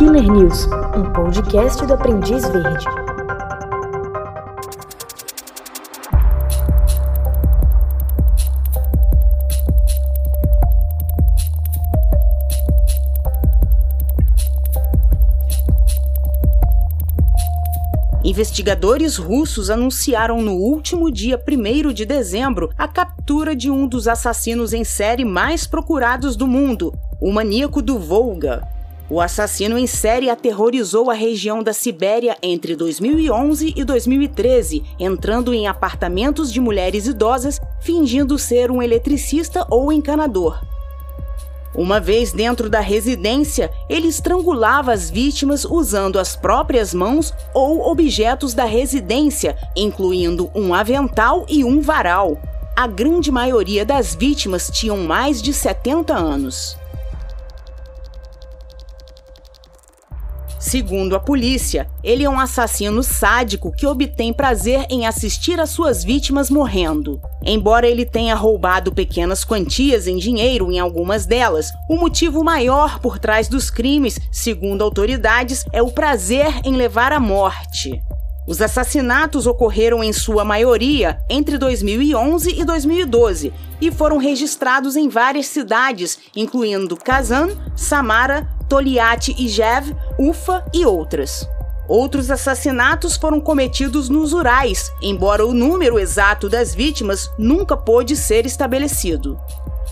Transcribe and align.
Killer 0.00 0.32
News, 0.32 0.66
um 0.96 1.12
podcast 1.12 1.84
do 1.84 1.92
Aprendiz 1.92 2.48
Verde. 2.48 2.86
Investigadores 18.24 19.18
russos 19.18 19.68
anunciaram 19.68 20.40
no 20.40 20.54
último 20.54 21.10
dia 21.10 21.38
1 21.38 21.92
de 21.92 22.06
dezembro 22.06 22.70
a 22.78 22.88
captura 22.88 23.54
de 23.54 23.70
um 23.70 23.86
dos 23.86 24.08
assassinos 24.08 24.72
em 24.72 24.82
série 24.82 25.26
mais 25.26 25.66
procurados 25.66 26.36
do 26.36 26.46
mundo, 26.46 26.94
o 27.20 27.30
maníaco 27.30 27.82
do 27.82 27.98
Volga. 27.98 28.66
O 29.10 29.20
assassino 29.20 29.76
em 29.76 29.88
série 29.88 30.30
aterrorizou 30.30 31.10
a 31.10 31.14
região 31.14 31.64
da 31.64 31.72
Sibéria 31.72 32.38
entre 32.40 32.76
2011 32.76 33.74
e 33.76 33.82
2013, 33.82 34.84
entrando 35.00 35.52
em 35.52 35.66
apartamentos 35.66 36.52
de 36.52 36.60
mulheres 36.60 37.08
idosas 37.08 37.60
fingindo 37.80 38.38
ser 38.38 38.70
um 38.70 38.80
eletricista 38.80 39.66
ou 39.68 39.92
encanador. 39.92 40.62
Uma 41.74 41.98
vez 41.98 42.32
dentro 42.32 42.70
da 42.70 42.78
residência, 42.78 43.72
ele 43.88 44.06
estrangulava 44.06 44.92
as 44.92 45.10
vítimas 45.10 45.64
usando 45.64 46.16
as 46.16 46.36
próprias 46.36 46.94
mãos 46.94 47.34
ou 47.52 47.90
objetos 47.90 48.54
da 48.54 48.64
residência, 48.64 49.56
incluindo 49.76 50.48
um 50.54 50.72
avental 50.72 51.44
e 51.48 51.64
um 51.64 51.80
varal. 51.80 52.40
A 52.76 52.86
grande 52.86 53.32
maioria 53.32 53.84
das 53.84 54.14
vítimas 54.14 54.70
tinham 54.72 54.98
mais 54.98 55.42
de 55.42 55.52
70 55.52 56.14
anos. 56.14 56.76
Segundo 60.70 61.16
a 61.16 61.18
polícia, 61.18 61.88
ele 62.00 62.22
é 62.22 62.30
um 62.30 62.38
assassino 62.38 63.02
sádico 63.02 63.72
que 63.72 63.84
obtém 63.84 64.32
prazer 64.32 64.86
em 64.88 65.04
assistir 65.04 65.58
as 65.58 65.70
suas 65.70 66.04
vítimas 66.04 66.48
morrendo. 66.48 67.20
Embora 67.44 67.88
ele 67.88 68.06
tenha 68.06 68.36
roubado 68.36 68.92
pequenas 68.92 69.44
quantias 69.44 70.06
em 70.06 70.16
dinheiro 70.16 70.70
em 70.70 70.78
algumas 70.78 71.26
delas, 71.26 71.72
o 71.88 71.96
motivo 71.96 72.44
maior 72.44 73.00
por 73.00 73.18
trás 73.18 73.48
dos 73.48 73.68
crimes, 73.68 74.20
segundo 74.30 74.84
autoridades, 74.84 75.64
é 75.72 75.82
o 75.82 75.90
prazer 75.90 76.60
em 76.64 76.76
levar 76.76 77.12
à 77.12 77.18
morte. 77.18 78.00
Os 78.46 78.62
assassinatos 78.62 79.48
ocorreram 79.48 80.04
em 80.04 80.12
sua 80.12 80.44
maioria 80.44 81.20
entre 81.28 81.58
2011 81.58 82.60
e 82.60 82.64
2012 82.64 83.52
e 83.80 83.90
foram 83.90 84.18
registrados 84.18 84.94
em 84.94 85.08
várias 85.08 85.46
cidades, 85.46 86.16
incluindo 86.36 86.96
Kazan, 86.96 87.48
Samara, 87.74 88.59
Toliat 88.70 89.34
Ijev, 89.36 89.96
Ufa 90.16 90.64
e 90.72 90.86
outras. 90.86 91.44
Outros 91.88 92.30
assassinatos 92.30 93.16
foram 93.16 93.40
cometidos 93.40 94.08
nos 94.08 94.32
Urais, 94.32 94.92
embora 95.02 95.44
o 95.44 95.52
número 95.52 95.98
exato 95.98 96.48
das 96.48 96.72
vítimas 96.72 97.28
nunca 97.36 97.76
pôde 97.76 98.14
ser 98.14 98.46
estabelecido. 98.46 99.36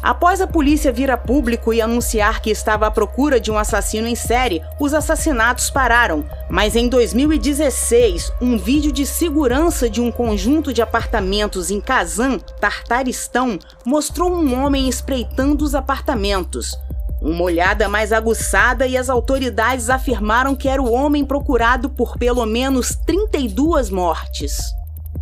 Após 0.01 0.41
a 0.41 0.47
polícia 0.47 0.93
vir 0.93 1.11
a 1.11 1.17
público 1.17 1.75
e 1.75 1.83
anunciar 1.83 2.41
que 2.41 2.51
estava 2.51 2.87
à 2.87 2.91
procura 2.91 3.41
de 3.41 3.51
um 3.51 3.59
assassino 3.59 4.06
em 4.06 4.15
série, 4.15 4.62
os 4.79 4.95
assassinatos 4.95 5.71
pararam. 5.71 6.25
Mas 6.49 6.77
em 6.77 6.89
2016, 6.89 8.33
um 8.41 8.56
vídeo 8.56 8.93
de 8.93 9.05
segurança 9.05 9.91
de 9.91 10.01
um 10.01 10.12
conjunto 10.12 10.73
de 10.73 10.81
apartamentos 10.81 11.73
em 11.73 11.81
Kazan, 11.81 12.39
Tartaristão, 12.61 13.59
mostrou 13.84 14.31
um 14.31 14.55
homem 14.62 14.89
espreitando 14.89 15.65
os 15.65 15.75
apartamentos. 15.75 16.79
Uma 17.20 17.42
olhada 17.42 17.88
mais 17.88 18.12
aguçada 18.12 18.86
e 18.86 18.97
as 18.97 19.08
autoridades 19.11 19.91
afirmaram 19.91 20.55
que 20.55 20.69
era 20.69 20.80
o 20.80 20.92
homem 20.92 21.25
procurado 21.25 21.91
por 21.91 22.16
pelo 22.16 22.47
menos 22.47 22.94
32 23.06 23.91
mortes. 23.91 24.56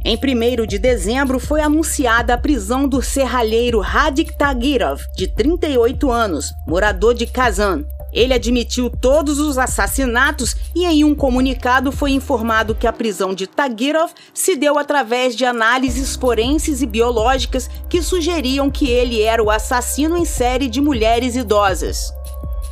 Em 0.05 0.17
1 0.17 0.67
de 0.67 0.79
dezembro 0.79 1.41
foi 1.41 1.61
anunciada 1.61 2.35
a 2.35 2.39
prisão 2.39 2.87
do 2.87 3.03
serralheiro 3.03 3.81
Radik 3.81 4.37
Tagirov, 4.37 5.01
de 5.17 5.27
38 5.27 6.11
anos, 6.11 6.53
morador 6.67 7.15
de 7.15 7.27
Kazan. 7.27 7.85
Ele 8.17 8.33
admitiu 8.33 8.89
todos 8.89 9.39
os 9.39 9.59
assassinatos 9.59 10.57
e 10.75 10.87
em 10.87 11.05
um 11.05 11.15
comunicado 11.15 11.93
foi 11.93 12.13
informado 12.13 12.75
que 12.75 12.87
a 12.87 12.93
prisão 12.93 13.35
de 13.35 13.47
Tagirov 13.47 14.11
se 14.33 14.57
deu 14.57 14.79
através 14.79 15.37
de 15.37 15.45
análises 15.45 16.17
forenses 16.17 16.81
e 16.81 16.87
biológicas 16.87 17.69
que 17.91 18.03
sugeriam 18.03 18.71
que 18.71 18.89
ele 18.89 19.21
era 19.21 19.45
o 19.45 19.51
assassino 19.51 20.17
em 20.17 20.25
série 20.25 20.67
de 20.67 20.81
mulheres 20.81 21.37
idosas. 21.37 22.11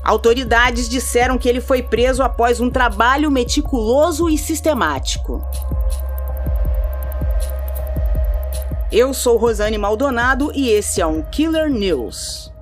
Autoridades 0.03 0.89
disseram 0.89 1.37
que 1.37 1.47
ele 1.47 1.61
foi 1.61 1.83
preso 1.83 2.23
após 2.23 2.59
um 2.59 2.71
trabalho 2.71 3.31
meticuloso 3.31 4.31
e 4.31 4.39
sistemático. 4.39 5.45
Eu 8.91 9.13
sou 9.13 9.37
Rosane 9.37 9.77
Maldonado 9.77 10.51
e 10.55 10.71
esse 10.71 11.03
é 11.03 11.07
um 11.07 11.21
Killer 11.21 11.69
News. 11.69 12.54